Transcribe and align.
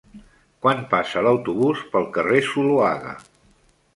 Quan 0.65 0.79
passa 0.93 1.21
l'autobús 1.27 1.85
pel 1.93 2.09
carrer 2.17 2.41
Zuloaga? 2.47 3.17